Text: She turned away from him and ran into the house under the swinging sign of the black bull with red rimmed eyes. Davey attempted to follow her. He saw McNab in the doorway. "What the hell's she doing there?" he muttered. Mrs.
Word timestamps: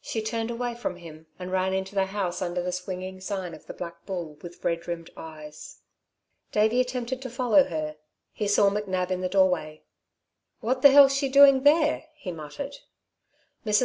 She 0.00 0.20
turned 0.20 0.50
away 0.50 0.74
from 0.74 0.96
him 0.96 1.28
and 1.38 1.52
ran 1.52 1.72
into 1.72 1.94
the 1.94 2.06
house 2.06 2.42
under 2.42 2.60
the 2.60 2.72
swinging 2.72 3.20
sign 3.20 3.54
of 3.54 3.66
the 3.66 3.72
black 3.72 4.04
bull 4.04 4.34
with 4.42 4.64
red 4.64 4.88
rimmed 4.88 5.10
eyes. 5.16 5.82
Davey 6.50 6.80
attempted 6.80 7.22
to 7.22 7.30
follow 7.30 7.62
her. 7.62 7.96
He 8.32 8.48
saw 8.48 8.68
McNab 8.68 9.12
in 9.12 9.20
the 9.20 9.28
doorway. 9.28 9.84
"What 10.58 10.82
the 10.82 10.90
hell's 10.90 11.14
she 11.14 11.28
doing 11.28 11.62
there?" 11.62 12.06
he 12.16 12.32
muttered. 12.32 12.78
Mrs. 13.64 13.78